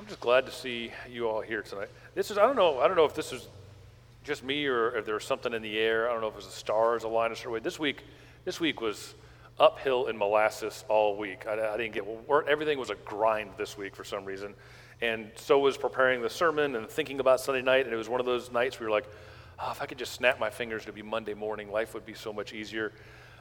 [0.00, 1.90] I'm just glad to see you all here tonight.
[2.14, 3.46] This is I don't know I don't know if this is
[4.24, 6.08] just me or if there's something in the air.
[6.08, 7.60] I don't know if it's the stars aligning a certain way.
[7.60, 8.02] This week,
[8.46, 9.14] this week was
[9.58, 11.46] uphill in molasses all week.
[11.46, 12.04] I, I didn't get
[12.48, 14.54] everything was a grind this week for some reason,
[15.02, 17.84] and so was preparing the sermon and thinking about Sunday night.
[17.84, 19.06] And it was one of those nights where you're like,
[19.58, 22.14] oh, if I could just snap my fingers it'd be Monday morning, life would be
[22.14, 22.94] so much easier.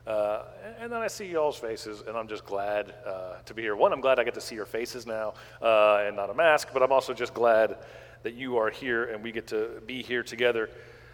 [0.07, 0.43] Uh,
[0.79, 3.75] and then I see y'all's faces, and I'm just glad uh, to be here.
[3.75, 6.69] One, I'm glad I get to see your faces now uh, and not a mask,
[6.73, 7.77] but I'm also just glad
[8.23, 10.69] that you are here and we get to be here together.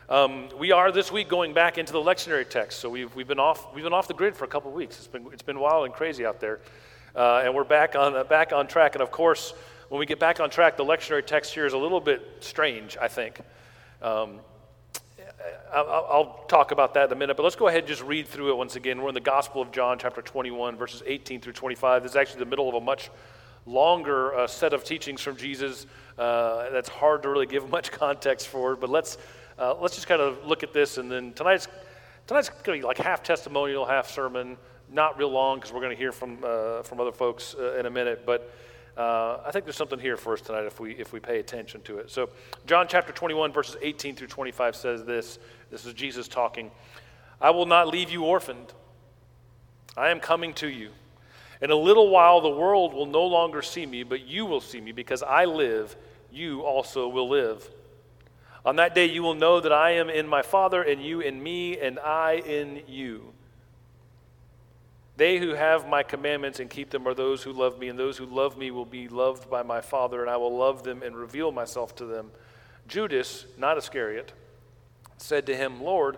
[0.07, 3.39] Um, we are this week going back into the lectionary text, so we've, we've, been,
[3.39, 4.97] off, we've been off the grid for a couple weeks.
[4.97, 6.59] It's been, it's been wild and crazy out there,
[7.15, 8.93] uh, and we're back on, back on track.
[8.93, 9.53] And of course,
[9.89, 12.97] when we get back on track, the lectionary text here is a little bit strange,
[13.01, 13.39] I think.
[14.01, 14.39] Um,
[15.73, 18.51] I'll, talk about that in a minute, but let's go ahead and just read through
[18.51, 19.01] it once again.
[19.01, 22.03] We're in the Gospel of John, chapter 21, verses 18 through 25.
[22.03, 23.09] This is actually the middle of a much
[23.65, 28.47] longer uh, set of teachings from Jesus uh, that's hard to really give much context
[28.47, 28.75] for.
[28.75, 29.17] But let's,
[29.59, 31.67] uh, let's just kind of look at this, and then tonight's,
[32.27, 34.57] tonight's going to be like half testimonial, half sermon.
[34.91, 37.87] Not real long because we're going to hear from, uh, from other folks uh, in
[37.87, 38.53] a minute, but
[38.97, 41.81] uh, I think there's something here for us tonight if we, if we pay attention
[41.81, 42.09] to it.
[42.09, 42.29] So,
[42.65, 46.71] John chapter 21, verses 18 through 25 says this this is Jesus talking
[47.41, 48.73] I will not leave you orphaned,
[49.97, 50.91] I am coming to you.
[51.61, 54.81] In a little while, the world will no longer see me, but you will see
[54.81, 55.95] me because I live,
[56.31, 57.69] you also will live.
[58.65, 61.41] On that day, you will know that I am in my Father, and you in
[61.41, 63.34] me, and I in you.
[65.17, 68.17] They who have my commandments and keep them are those who love me, and those
[68.17, 71.15] who love me will be loved by my Father, and I will love them and
[71.15, 72.31] reveal myself to them.
[72.87, 74.33] Judas, not Iscariot,
[75.17, 76.17] said to him, Lord,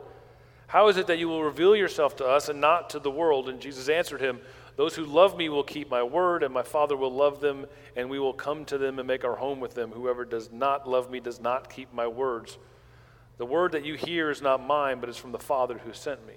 [0.67, 3.47] how is it that you will reveal yourself to us and not to the world?
[3.47, 4.39] And Jesus answered him,
[4.75, 8.09] Those who love me will keep my word, and my Father will love them, and
[8.09, 9.91] we will come to them and make our home with them.
[9.91, 12.57] Whoever does not love me does not keep my words.
[13.37, 16.25] The word that you hear is not mine, but is from the Father who sent
[16.25, 16.33] me.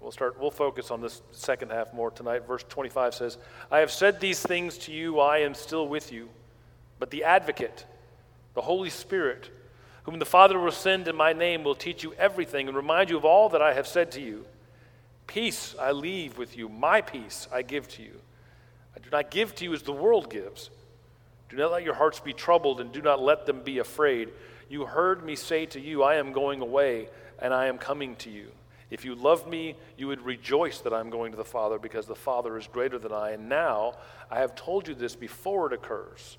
[0.00, 2.46] We'll start we'll focus on this second half more tonight.
[2.46, 3.38] Verse 25 says,
[3.70, 6.30] "I have said these things to you, I am still with you,
[6.98, 7.84] but the advocate,
[8.54, 9.50] the Holy Spirit,
[10.04, 13.16] whom the Father will send in my name will teach you everything and remind you
[13.16, 14.46] of all that I have said to you.
[15.26, 18.20] Peace I leave with you, my peace I give to you.
[18.96, 20.70] I do not give to you as the world gives.
[21.48, 24.30] Do not let your hearts be troubled and do not let them be afraid.
[24.68, 28.30] You heard me say to you, I am going away and I am coming to
[28.30, 28.50] you.
[28.90, 32.14] If you love me, you would rejoice that I'm going to the Father because the
[32.14, 33.30] Father is greater than I.
[33.30, 33.94] And now
[34.30, 36.38] I have told you this before it occurs,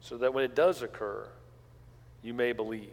[0.00, 1.28] so that when it does occur,
[2.22, 2.88] you may believe.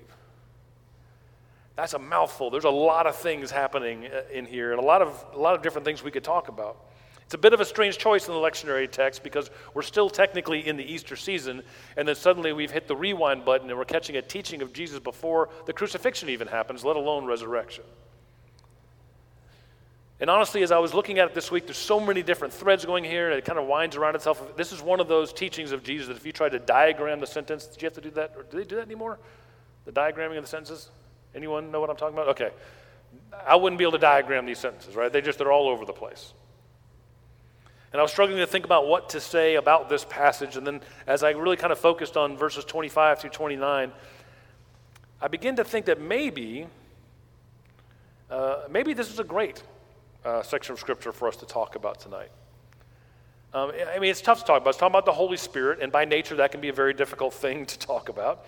[1.75, 2.49] That's a mouthful.
[2.49, 5.53] There's a lot of things happening uh, in here and a lot of, a lot
[5.53, 6.77] of different things we could talk about.
[7.23, 10.65] It's a bit of a strange choice in the lectionary text because we're still technically
[10.65, 11.61] in the Easter season,
[11.97, 14.99] and then suddenly we've hit the rewind button and we're catching a teaching of Jesus
[14.99, 17.83] before the crucifixion even happens, let alone resurrection.
[20.19, 22.85] And honestly, as I was looking at it this week, there's so many different threads
[22.85, 24.55] going here, and it kind of winds around itself.
[24.57, 27.27] This is one of those teachings of Jesus that if you try to diagram the
[27.27, 28.33] sentence, did you have to do that?
[28.35, 29.19] Or do they do that anymore?
[29.85, 30.89] The diagramming of the sentences?
[31.35, 32.29] Anyone know what I'm talking about?
[32.29, 32.49] Okay.
[33.45, 35.13] I wouldn't be able to diagram these sentences, right?
[35.13, 36.33] They just, they're all over the place.
[37.93, 40.57] And I was struggling to think about what to say about this passage.
[40.57, 43.91] And then as I really kind of focused on verses 25 through 29,
[45.21, 46.67] I began to think that maybe,
[48.31, 49.61] uh, maybe this is a great
[50.27, 52.29] uh, section of Scripture for us to talk about tonight.
[53.53, 54.71] Um, I mean, it's tough to talk about.
[54.71, 57.33] It's talking about the Holy Spirit, and by nature, that can be a very difficult
[57.45, 58.45] thing to talk about.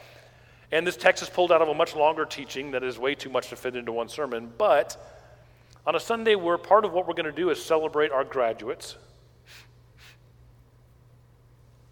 [0.71, 3.29] And this text is pulled out of a much longer teaching that is way too
[3.29, 4.51] much to fit into one sermon.
[4.57, 4.97] But
[5.87, 8.95] on a Sunday where part of what we're going to do is celebrate our graduates,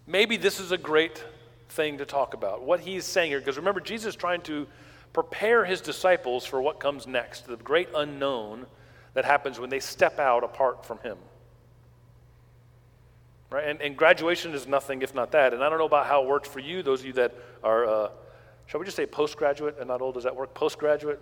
[0.06, 1.24] maybe this is a great
[1.70, 2.62] thing to talk about.
[2.62, 4.68] What he's saying here, because remember, Jesus is trying to
[5.14, 8.66] prepare his disciples for what comes next, the great unknown
[9.14, 11.18] that happens when they step out apart from Him.
[13.50, 13.66] Right?
[13.66, 15.54] And, and graduation is nothing if not that.
[15.54, 17.86] And I don't know about how it works for you, those of you that are,
[17.86, 18.10] uh,
[18.66, 20.14] shall we just say postgraduate and not old?
[20.14, 20.52] Does that work?
[20.54, 21.20] Postgraduate?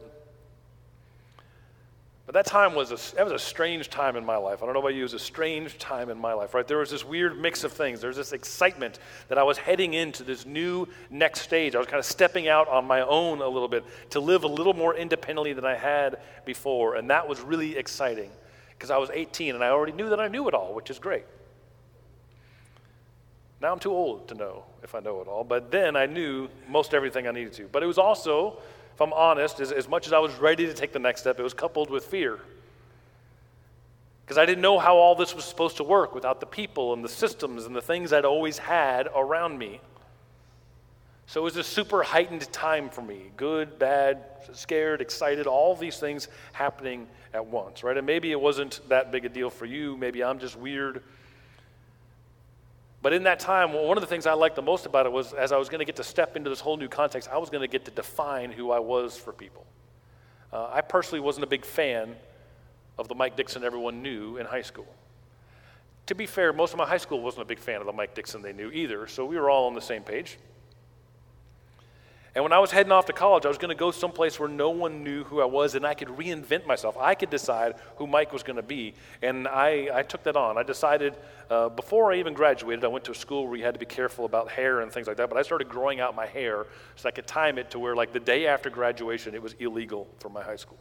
[2.26, 4.60] But that time was a, that was a strange time in my life.
[4.60, 6.66] I don't know about you, it was a strange time in my life, right?
[6.66, 8.00] There was this weird mix of things.
[8.00, 11.76] There was this excitement that I was heading into this new next stage.
[11.76, 14.48] I was kind of stepping out on my own a little bit to live a
[14.48, 16.96] little more independently than I had before.
[16.96, 18.30] And that was really exciting
[18.70, 20.98] because I was 18 and I already knew that I knew it all, which is
[20.98, 21.24] great.
[23.60, 26.48] Now I'm too old to know if I know it all, but then I knew
[26.68, 27.68] most everything I needed to.
[27.68, 28.58] But it was also
[28.96, 31.38] if I'm honest, as, as much as I was ready to take the next step,
[31.38, 32.38] it was coupled with fear.
[34.24, 37.04] Because I didn't know how all this was supposed to work without the people and
[37.04, 39.82] the systems and the things I'd always had around me.
[41.26, 45.98] So it was a super heightened time for me good, bad, scared, excited, all these
[45.98, 47.98] things happening at once, right?
[47.98, 49.98] And maybe it wasn't that big a deal for you.
[49.98, 51.02] Maybe I'm just weird.
[53.06, 55.32] But in that time, one of the things I liked the most about it was
[55.32, 57.50] as I was going to get to step into this whole new context, I was
[57.50, 59.64] going to get to define who I was for people.
[60.52, 62.16] Uh, I personally wasn't a big fan
[62.98, 64.88] of the Mike Dixon everyone knew in high school.
[66.06, 68.16] To be fair, most of my high school wasn't a big fan of the Mike
[68.16, 70.36] Dixon they knew either, so we were all on the same page.
[72.36, 74.48] And when I was heading off to college, I was going to go someplace where
[74.48, 76.94] no one knew who I was and I could reinvent myself.
[77.00, 78.92] I could decide who Mike was going to be.
[79.22, 80.58] And I, I took that on.
[80.58, 81.16] I decided
[81.48, 83.86] uh, before I even graduated, I went to a school where you had to be
[83.86, 85.30] careful about hair and things like that.
[85.30, 86.66] But I started growing out my hair
[86.96, 90.06] so I could time it to where, like, the day after graduation, it was illegal
[90.18, 90.78] for my high school.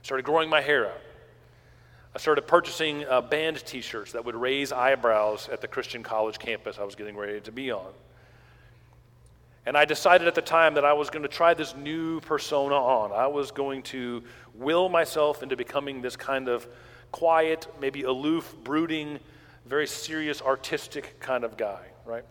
[0.00, 1.00] Started growing my hair out.
[2.14, 6.38] I started purchasing uh, band t shirts that would raise eyebrows at the Christian college
[6.38, 7.92] campus I was getting ready to be on.
[9.66, 12.74] And I decided at the time that I was going to try this new persona
[12.74, 13.12] on.
[13.12, 14.22] I was going to
[14.54, 16.66] will myself into becoming this kind of
[17.12, 19.18] quiet, maybe aloof, brooding,
[19.66, 22.24] very serious, artistic kind of guy, right?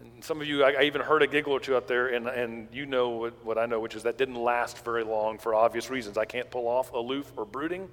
[0.00, 2.28] And some of you, I, I even heard a giggle or two out there, and,
[2.28, 5.54] and you know what, what I know, which is that didn't last very long for
[5.54, 6.18] obvious reasons.
[6.18, 7.88] I can't pull off aloof or brooding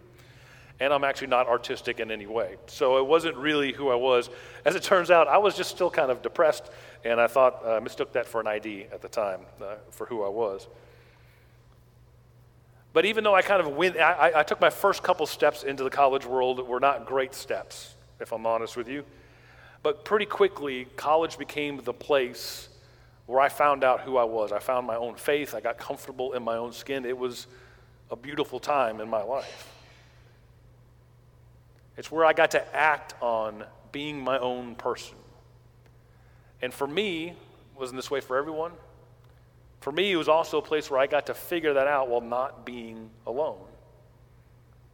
[0.81, 2.55] and I'm actually not artistic in any way.
[2.65, 4.31] So it wasn't really who I was.
[4.65, 6.71] As it turns out, I was just still kind of depressed,
[7.05, 10.07] and I thought I uh, mistook that for an ID at the time uh, for
[10.07, 10.67] who I was.
[12.93, 15.83] But even though I kind of went, I, I took my first couple steps into
[15.83, 19.05] the college world were not great steps, if I'm honest with you.
[19.83, 22.69] But pretty quickly, college became the place
[23.27, 24.51] where I found out who I was.
[24.51, 25.53] I found my own faith.
[25.53, 27.05] I got comfortable in my own skin.
[27.05, 27.45] It was
[28.09, 29.67] a beautiful time in my life.
[31.97, 35.17] It's where I got to act on being my own person.
[36.61, 37.33] And for me,
[37.77, 38.71] wasn't this way for everyone?
[39.81, 42.21] For me, it was also a place where I got to figure that out while
[42.21, 43.65] not being alone.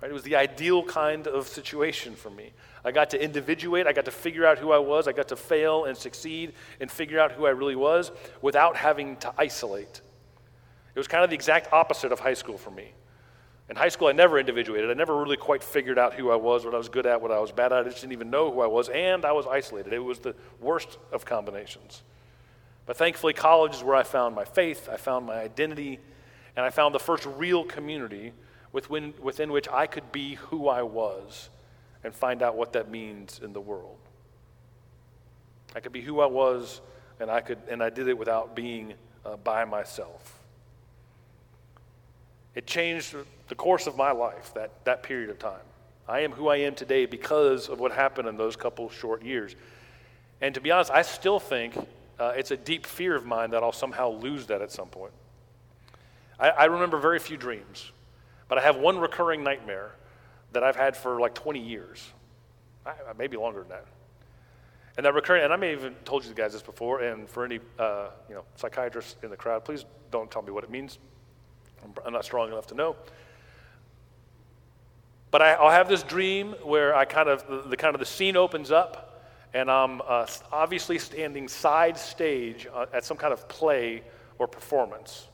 [0.02, 0.10] Right?
[0.10, 2.52] It was the ideal kind of situation for me.
[2.86, 5.36] I got to individuate, I got to figure out who I was, I got to
[5.36, 8.12] fail and succeed and figure out who I really was
[8.42, 10.02] without having to isolate.
[10.96, 12.94] It was kind of the exact opposite of high school for me.
[13.70, 14.90] In high school, I never individuated.
[14.90, 17.32] I never really quite figured out who I was, what I was good at, what
[17.32, 17.86] I was bad at.
[17.86, 19.92] I just didn't even know who I was, and I was isolated.
[19.92, 22.04] It was the worst of combinations.
[22.86, 26.00] But thankfully, college is where I found my faith, I found my identity,
[26.56, 28.32] and I found the first real community
[28.72, 31.50] within, within which I could be who I was
[32.04, 33.98] and find out what that means in the world.
[35.76, 36.80] I could be who I was,
[37.20, 38.94] and I, could, and I did it without being
[39.26, 40.37] uh, by myself.
[42.58, 43.16] It changed
[43.50, 45.62] the course of my life, that, that period of time.
[46.08, 49.56] I am who I am today because of what happened in those couple short years.
[50.42, 51.78] And to be honest, I still think
[52.18, 55.12] uh, it's a deep fear of mine that I'll somehow lose that at some point.
[56.40, 57.92] I, I remember very few dreams,
[58.48, 59.92] but I have one recurring nightmare
[60.54, 62.12] that I've had for like 20 years,
[62.88, 63.86] I, maybe longer than that.
[64.98, 67.46] And that recurring, and I may have even told you guys this before, and for
[67.46, 70.98] any uh, you know psychiatrists in the crowd, please don't tell me what it means.
[72.06, 72.96] I'm not strong enough to know.
[75.32, 78.06] But I, will have this dream where I kind of the, the, kind of the
[78.06, 83.48] scene opens up, and I'm uh, obviously standing side stage uh, at some kind of
[83.48, 84.04] play
[84.40, 85.28] or performance.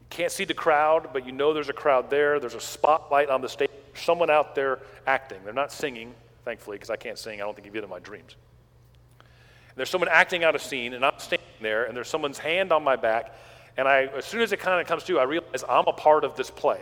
[0.00, 2.38] You can't see the crowd, but you know there's a crowd there.
[2.38, 3.70] There's a spotlight on the stage.
[3.94, 5.38] Someone out there acting.
[5.42, 7.40] They're not singing, thankfully, because I can't sing.
[7.40, 8.36] I don't think even in my dreams.
[9.74, 12.82] There's someone acting out a scene, and I'm standing there, and there's someone's hand on
[12.82, 13.34] my back,
[13.76, 16.24] and I, as soon as it kind of comes to, I realize I'm a part
[16.24, 16.80] of this play.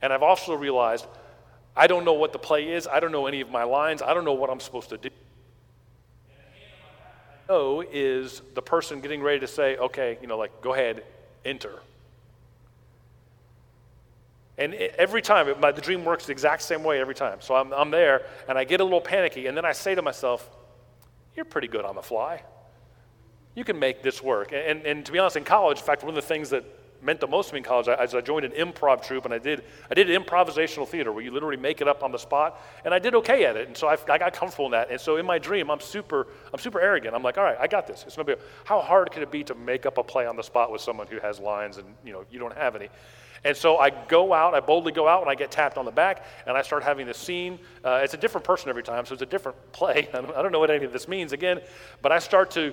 [0.00, 1.06] And I've also realized
[1.76, 2.86] I don't know what the play is.
[2.86, 4.02] I don't know any of my lines.
[4.02, 5.10] I don't know what I'm supposed to do.
[7.48, 11.02] Know is the person getting ready to say, okay, you know, like, go ahead,
[11.44, 11.80] enter.
[14.58, 17.40] And every time, it, my, the dream works the exact same way every time.
[17.40, 20.02] So I'm, I'm there, and I get a little panicky, and then I say to
[20.02, 20.48] myself,
[21.34, 22.42] you're pretty good on the fly
[23.54, 24.52] you can make this work.
[24.52, 26.64] And, and to be honest, in college, in fact, one of the things that
[27.02, 29.38] meant the most to me in college I, I joined an improv troupe and I
[29.38, 32.62] did, I did improvisational theater where you literally make it up on the spot.
[32.84, 33.66] And I did okay at it.
[33.66, 34.90] And so I, I got comfortable in that.
[34.90, 37.14] And so in my dream, I'm super, I'm super arrogant.
[37.14, 38.04] I'm like, all right, I got this.
[38.06, 40.42] It's no big How hard could it be to make up a play on the
[40.42, 42.88] spot with someone who has lines and you, know, you don't have any?
[43.44, 45.90] And so I go out, I boldly go out, and I get tapped on the
[45.90, 47.58] back, and I start having this scene.
[47.82, 50.08] Uh, it's a different person every time, so it's a different play.
[50.14, 51.60] I don't, I don't know what any of this means again,
[52.02, 52.72] but I start to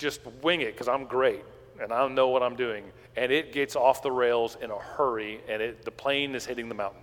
[0.00, 1.44] just wing it because I'm great.
[1.80, 2.84] and I know what I'm doing,
[3.16, 6.68] and it gets off the rails in a hurry, and it, the plane is hitting
[6.68, 7.02] the mountain.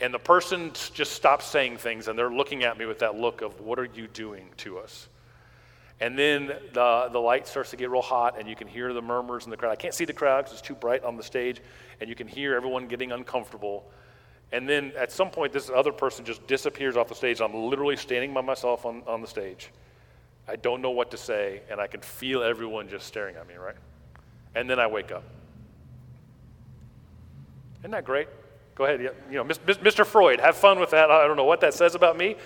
[0.00, 3.40] And the person just stops saying things, and they're looking at me with that look
[3.40, 5.08] of, What are you doing to us?
[6.00, 9.00] And then the, the light starts to get real hot, and you can hear the
[9.00, 9.70] murmurs in the crowd.
[9.70, 11.60] I can't see the crowd because it's too bright on the stage,
[12.00, 13.88] and you can hear everyone getting uncomfortable.
[14.50, 17.40] And then at some point, this other person just disappears off the stage.
[17.40, 19.70] I'm literally standing by myself on, on the stage.
[20.48, 23.54] I don't know what to say, and I can feel everyone just staring at me,
[23.54, 23.76] right?
[24.54, 25.24] And then I wake up.
[27.80, 28.28] Isn't that great?
[28.74, 29.00] Go ahead.
[29.30, 30.04] You know, Mr.
[30.06, 31.10] Freud, have fun with that.
[31.10, 32.36] I don't know what that says about me,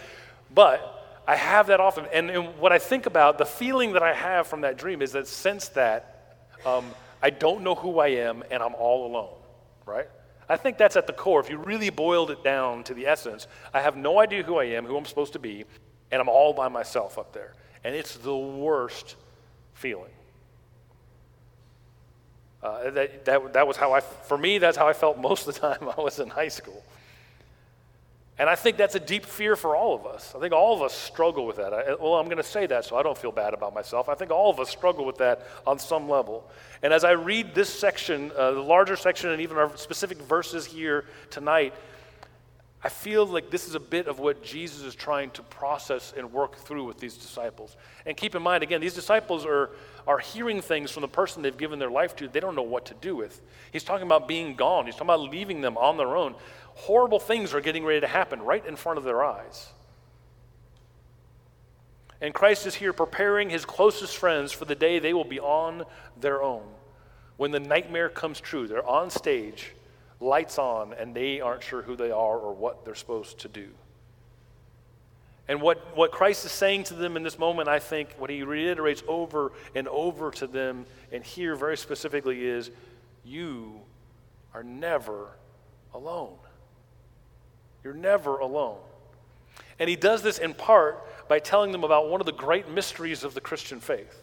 [0.54, 2.06] but I have that often.
[2.12, 5.12] And, and, what I think about, the feeling that I have from that dream is
[5.12, 6.86] that sense that um,
[7.22, 9.34] I don't know who I am and I'm all alone,
[9.84, 10.08] right?
[10.48, 11.40] I think that's at the core.
[11.40, 14.64] If you really boiled it down to the essence, I have no idea who I
[14.64, 15.64] am, who I'm supposed to be,
[16.10, 17.52] and I'm all by myself up there.
[17.86, 19.14] And it's the worst
[19.74, 20.10] feeling.
[22.60, 25.54] Uh, that, that, that was how I, for me, that's how I felt most of
[25.54, 26.82] the time I was in high school.
[28.40, 30.34] And I think that's a deep fear for all of us.
[30.36, 31.72] I think all of us struggle with that.
[31.72, 34.08] I, well, I'm going to say that so I don't feel bad about myself.
[34.08, 36.44] I think all of us struggle with that on some level.
[36.82, 40.66] And as I read this section, uh, the larger section, and even our specific verses
[40.66, 41.72] here tonight,
[42.84, 46.32] I feel like this is a bit of what Jesus is trying to process and
[46.32, 47.76] work through with these disciples.
[48.04, 49.70] And keep in mind, again, these disciples are,
[50.06, 52.86] are hearing things from the person they've given their life to, they don't know what
[52.86, 53.40] to do with.
[53.72, 56.34] He's talking about being gone, he's talking about leaving them on their own
[56.76, 59.70] horrible things are getting ready to happen right in front of their eyes.
[62.20, 65.84] And Christ is here preparing his closest friends for the day they will be on
[66.20, 66.62] their own.
[67.38, 69.72] When the nightmare comes true, they're on stage,
[70.20, 73.68] lights on, and they aren't sure who they are or what they're supposed to do.
[75.48, 78.42] And what, what Christ is saying to them in this moment, I think, what he
[78.42, 82.70] reiterates over and over to them, and here very specifically, is
[83.24, 83.80] you
[84.52, 85.28] are never
[85.94, 86.36] alone.
[87.84, 88.78] You're never alone.
[89.78, 93.22] And he does this in part by telling them about one of the great mysteries
[93.22, 94.22] of the Christian faith.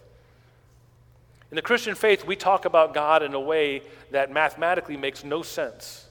[1.53, 5.43] In the Christian faith, we talk about God in a way that mathematically makes no
[5.43, 6.07] sense.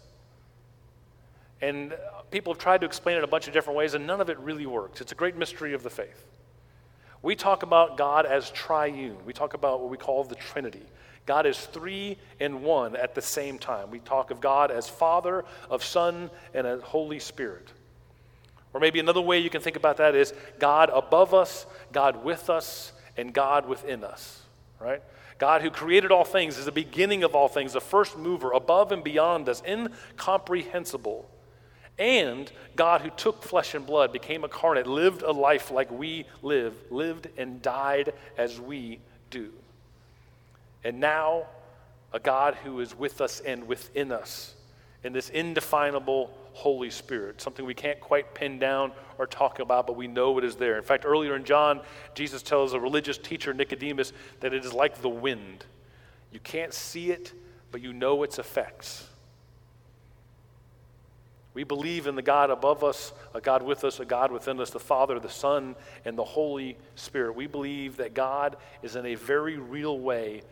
[1.60, 1.96] And
[2.30, 4.38] people have tried to explain it a bunch of different ways, and none of it
[4.38, 5.00] really works.
[5.00, 6.24] It's a great mystery of the faith.
[7.22, 10.86] We talk about God as triune, we talk about what we call the Trinity.
[11.26, 13.90] God is three in one at the same time.
[13.90, 17.66] We talk of God as Father, of Son, and as Holy Spirit.
[18.72, 22.48] Or maybe another way you can think about that is God above us, God with
[22.48, 24.40] us, and God within us,
[24.78, 25.02] right?
[25.42, 28.92] God who created all things is the beginning of all things, the first mover, above
[28.92, 31.28] and beyond us, incomprehensible.
[31.98, 36.74] And God who took flesh and blood, became incarnate, lived a life like we live,
[36.90, 39.50] lived and died as we do.
[40.84, 41.46] And now,
[42.12, 44.54] a God who is with us and within us
[45.04, 49.96] in this indefinable Holy Spirit, something we can't quite pin down or talk about, but
[49.96, 50.76] we know it is there.
[50.76, 51.80] In fact, earlier in John,
[52.14, 55.64] Jesus tells a religious teacher, Nicodemus, that it is like the wind.
[56.30, 57.32] You can't see it,
[57.70, 59.08] but you know its effects.
[61.54, 64.70] We believe in the God above us, a God with us, a God within us,
[64.70, 67.34] the Father, the Son, and the Holy Spirit.
[67.34, 70.42] We believe that God is in a very real way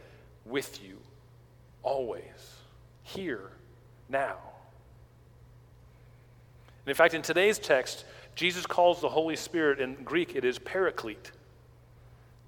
[0.44, 0.98] with you
[1.82, 2.56] always,
[3.02, 3.50] here,
[4.10, 4.36] now.
[6.84, 10.58] And in fact, in today's text, Jesus calls the Holy Spirit in Greek, it is
[10.58, 11.30] paraclete.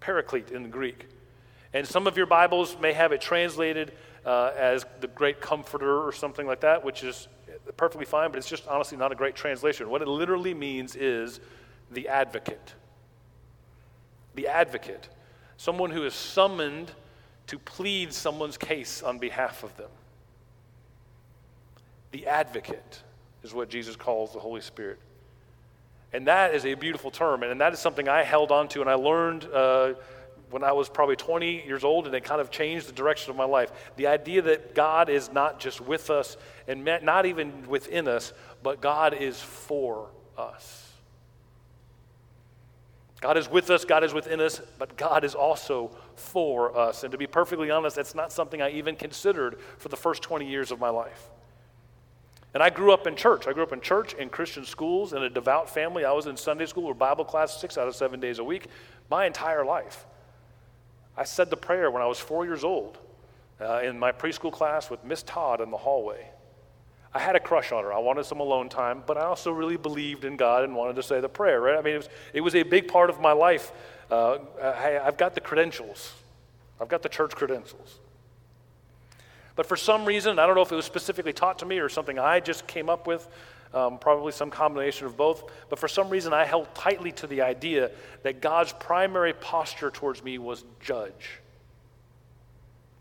[0.00, 1.06] Paraclete in Greek.
[1.74, 3.92] And some of your Bibles may have it translated
[4.24, 7.28] uh, as the great comforter or something like that, which is
[7.76, 9.88] perfectly fine, but it's just honestly not a great translation.
[9.88, 11.40] What it literally means is
[11.90, 12.74] the advocate.
[14.34, 15.08] The advocate.
[15.56, 16.90] Someone who is summoned
[17.46, 19.90] to plead someone's case on behalf of them.
[22.12, 23.02] The advocate
[23.42, 25.00] is what Jesus calls the Holy Spirit.
[26.12, 28.90] And that is a beautiful term, and that is something I held on to and
[28.90, 29.94] I learned uh,
[30.50, 33.36] when I was probably 20 years old, and it kind of changed the direction of
[33.36, 33.72] my life.
[33.96, 36.36] The idea that God is not just with us
[36.68, 40.90] and not even within us, but God is for us.
[43.22, 47.04] God is with us, God is within us, but God is also for us.
[47.04, 50.46] And to be perfectly honest, that's not something I even considered for the first 20
[50.46, 51.30] years of my life.
[52.54, 53.46] And I grew up in church.
[53.46, 56.04] I grew up in church, in Christian schools, in a devout family.
[56.04, 58.66] I was in Sunday school or Bible class six out of seven days a week
[59.10, 60.06] my entire life.
[61.16, 62.98] I said the prayer when I was four years old
[63.60, 66.28] uh, in my preschool class with Miss Todd in the hallway.
[67.14, 67.92] I had a crush on her.
[67.92, 71.02] I wanted some alone time, but I also really believed in God and wanted to
[71.02, 71.76] say the prayer, right?
[71.76, 73.72] I mean, it was, it was a big part of my life.
[74.10, 76.14] Uh, I, I've got the credentials.
[76.80, 77.98] I've got the church credentials.
[79.54, 81.88] But for some reason, I don't know if it was specifically taught to me or
[81.88, 83.28] something I just came up with,
[83.74, 87.42] um, probably some combination of both, but for some reason I held tightly to the
[87.42, 87.90] idea
[88.22, 91.40] that God's primary posture towards me was judge,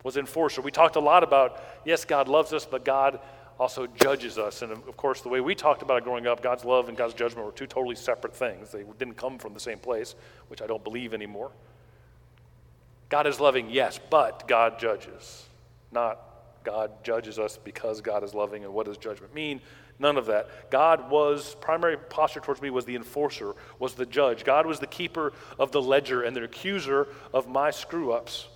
[0.03, 0.61] was enforcer.
[0.61, 3.19] We talked a lot about, yes, God loves us, but God
[3.59, 4.61] also judges us.
[4.61, 7.13] And of course, the way we talked about it growing up, God's love and God's
[7.13, 8.71] judgment were two totally separate things.
[8.71, 10.15] They didn't come from the same place,
[10.47, 11.51] which I don't believe anymore.
[13.09, 15.45] God is loving, yes, but God judges,
[15.91, 16.30] not
[16.63, 18.63] God judges us because God is loving.
[18.63, 19.61] And what does judgment mean?
[19.99, 20.71] None of that.
[20.71, 24.43] God was, primary posture towards me was the enforcer, was the judge.
[24.43, 28.47] God was the keeper of the ledger and the accuser of my screw ups.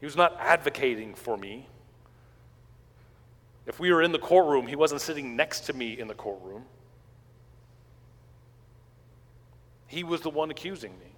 [0.00, 1.66] He was not advocating for me.
[3.66, 6.64] If we were in the courtroom, he wasn't sitting next to me in the courtroom.
[9.88, 11.15] He was the one accusing me.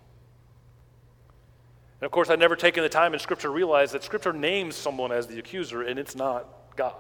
[2.01, 4.77] And of course, I'd never taken the time in Scripture to realize that Scripture names
[4.77, 6.95] someone as the accuser, and it's not God.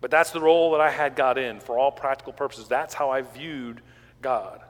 [0.00, 2.68] But that's the role that I had God in for all practical purposes.
[2.68, 3.82] That's how I viewed
[4.22, 4.62] God.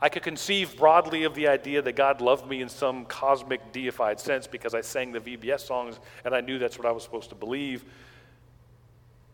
[0.00, 4.20] I could conceive broadly of the idea that God loved me in some cosmic deified
[4.20, 7.28] sense because I sang the VBS songs and I knew that's what I was supposed
[7.30, 7.84] to believe.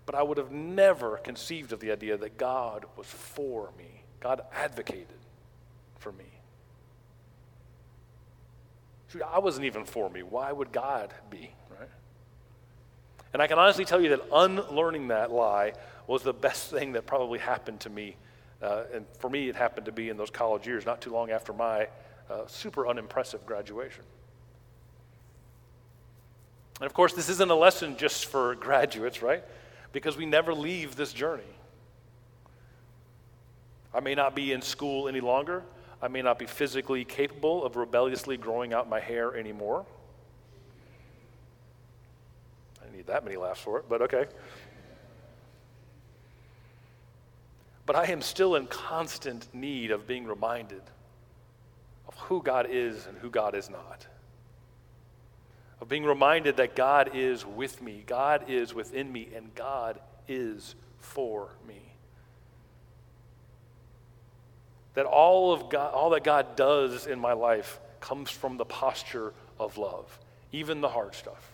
[0.07, 4.02] But I would have never conceived of the idea that God was for me.
[4.21, 5.07] God advocated
[5.99, 6.39] for me.
[9.26, 10.23] I wasn't even for me.
[10.23, 11.88] Why would God be, right?
[13.33, 15.73] And I can honestly tell you that unlearning that lie
[16.07, 18.17] was the best thing that probably happened to me
[18.62, 21.31] uh, and for me, it happened to be in those college years, not too long
[21.31, 21.88] after my
[22.29, 24.05] uh, super unimpressive graduation.
[26.79, 29.43] And of course, this isn't a lesson just for graduates, right?
[29.93, 31.43] Because we never leave this journey.
[33.95, 35.62] I may not be in school any longer.
[36.02, 39.85] I may not be physically capable of rebelliously growing out my hair anymore.
[42.83, 44.26] I need that many laughs for it, but okay.
[47.85, 50.83] But I am still in constant need of being reminded
[52.09, 54.07] of who God is and who God is not.
[55.81, 60.75] Of being reminded that God is with me, God is within me, and God is
[60.98, 61.89] for me.
[64.94, 69.33] That all of God, all that God does in my life comes from the posture
[69.59, 70.18] of love,
[70.53, 71.53] even the hard stuff.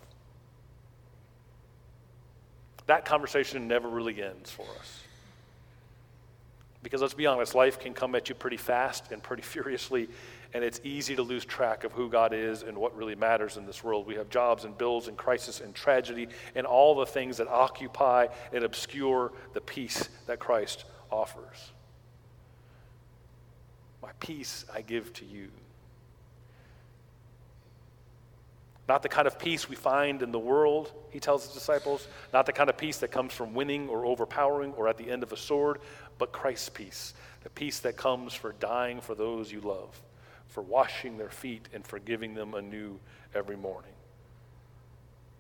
[2.87, 5.01] That conversation never really ends for us.
[6.83, 10.09] Because let's be honest, life can come at you pretty fast and pretty furiously,
[10.55, 13.66] and it's easy to lose track of who God is and what really matters in
[13.66, 14.07] this world.
[14.07, 18.29] We have jobs and bills and crisis and tragedy and all the things that occupy
[18.53, 21.72] and obscure the peace that Christ offers.
[24.20, 25.48] Peace I give to you.
[28.88, 32.07] Not the kind of peace we find in the world, he tells his disciples.
[32.33, 35.22] Not the kind of peace that comes from winning or overpowering or at the end
[35.22, 35.81] of a sword,
[36.18, 37.14] but Christ's peace.
[37.42, 40.00] The peace that comes for dying for those you love,
[40.46, 43.00] for washing their feet and forgiving them anew
[43.35, 43.90] every morning.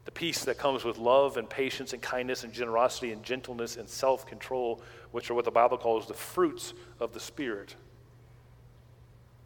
[0.06, 3.88] The peace that comes with love and patience and kindness and generosity and gentleness and
[3.88, 4.80] self control,
[5.12, 7.76] which are what the Bible calls the fruits of the Spirit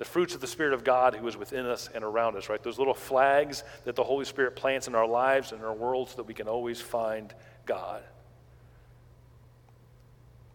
[0.01, 2.63] the fruits of the Spirit of God who is within us and around us, right?
[2.63, 6.09] Those little flags that the Holy Spirit plants in our lives and in our world
[6.09, 7.35] so that we can always find
[7.67, 8.03] God.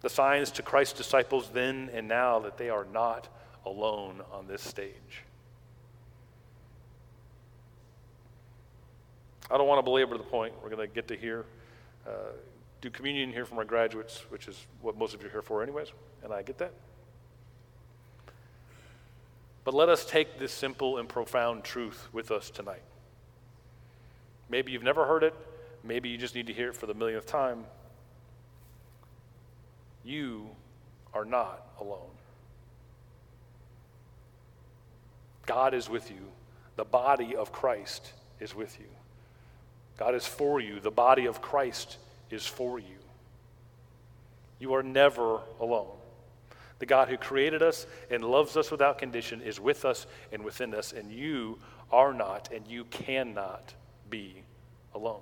[0.01, 3.27] The signs to Christ's disciples then and now that they are not
[3.67, 5.21] alone on this stage.
[9.51, 10.55] I don't want to belabor the point.
[10.63, 11.45] We're going to get to hear,
[12.08, 12.31] uh,
[12.81, 15.62] do communion here from our graduates, which is what most of you are here for,
[15.62, 15.89] anyways,
[16.23, 16.73] and I get that.
[19.65, 22.84] But let us take this simple and profound truth with us tonight.
[24.47, 25.34] Maybe you've never heard it,
[25.84, 27.65] maybe you just need to hear it for the millionth time.
[30.04, 30.47] You
[31.13, 32.12] are not alone.
[35.47, 36.32] God is with you.
[36.75, 38.86] The body of Christ is with you.
[39.97, 40.80] God is for you.
[40.80, 41.97] The body of Christ
[42.30, 42.86] is for you.
[44.60, 45.94] You are never alone.
[46.79, 50.73] The God who created us and loves us without condition is with us and within
[50.75, 51.59] us, and you
[51.91, 53.73] are not and you cannot
[54.09, 54.43] be
[54.93, 55.21] alone.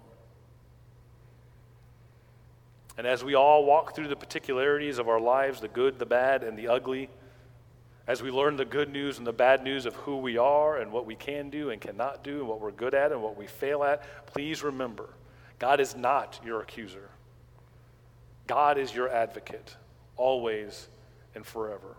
[2.98, 6.44] And as we all walk through the particularities of our lives, the good, the bad,
[6.44, 7.10] and the ugly,
[8.06, 10.92] as we learn the good news and the bad news of who we are and
[10.92, 13.48] what we can do and cannot do and what we're good at and what we
[13.48, 15.10] fail at, please remember
[15.58, 17.10] God is not your accuser.
[18.46, 19.78] God is your advocate,
[20.18, 20.90] always
[21.36, 21.96] and forever.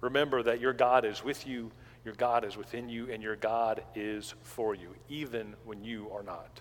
[0.00, 1.70] Remember that your God is with you,
[2.04, 6.22] your God is within you, and your God is for you, even when you are
[6.22, 6.60] not.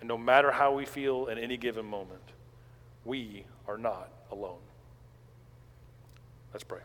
[0.00, 2.32] And no matter how we feel in any given moment,
[3.04, 4.58] we are not alone.
[6.52, 6.80] Let's pray.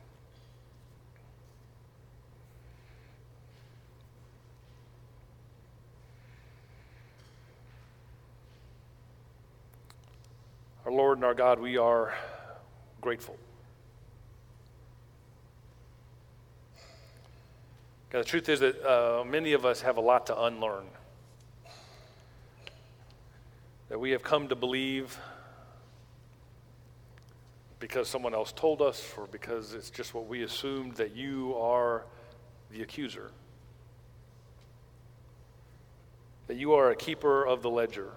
[10.88, 12.14] Our Lord and our God, we are
[13.02, 13.36] grateful.
[18.10, 20.86] God, the truth is that uh, many of us have a lot to unlearn.
[23.90, 25.20] That we have come to believe
[27.82, 32.06] because someone else told us or because it's just what we assumed that you are
[32.72, 33.32] the accuser.
[36.48, 38.14] That you are a keeper of the ledger.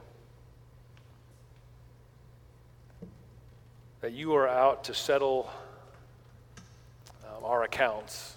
[4.01, 5.51] That you are out to settle
[7.25, 8.37] um, our accounts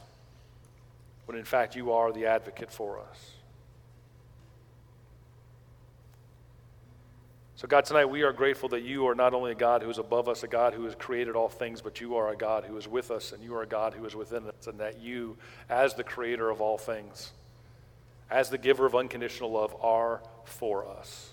[1.26, 3.32] when in fact you are the advocate for us.
[7.56, 9.98] So, God, tonight we are grateful that you are not only a God who is
[9.98, 12.76] above us, a God who has created all things, but you are a God who
[12.78, 15.38] is with us and you are a God who is within us, and that you,
[15.70, 17.32] as the creator of all things,
[18.30, 21.32] as the giver of unconditional love, are for us.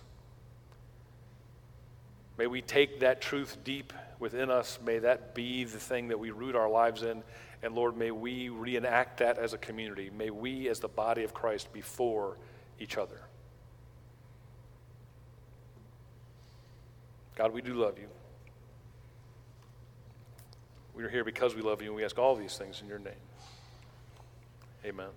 [2.39, 4.79] May we take that truth deep within us.
[4.85, 7.25] May that be the thing that we root our lives in.
[7.63, 10.11] And Lord, may we reenact that as a community.
[10.17, 12.39] May we, as the body of Christ, be for
[12.79, 13.21] each other.
[17.35, 18.09] God, we do love you.
[20.95, 22.99] We are here because we love you, and we ask all these things in your
[22.99, 23.15] name.
[24.85, 25.09] Amen.